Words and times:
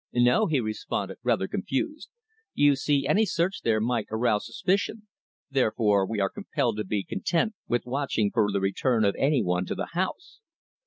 "No," 0.13 0.47
he 0.47 0.59
responded, 0.59 1.17
rather 1.21 1.47
confused. 1.47 2.09
"You 2.55 2.75
see 2.75 3.05
any 3.05 3.23
search 3.23 3.61
there 3.61 3.79
might 3.79 4.07
arouse 4.09 4.47
suspicion. 4.47 5.07
Therefore 5.51 6.07
we 6.07 6.19
are 6.19 6.27
compelled 6.27 6.77
to 6.77 6.83
be 6.83 7.03
content 7.03 7.53
with 7.67 7.85
watching 7.85 8.31
for 8.33 8.51
the 8.51 8.59
return 8.61 9.05
of 9.05 9.15
any 9.19 9.43
one 9.43 9.67
to 9.67 9.75
the 9.75 9.89
house." 9.93 10.39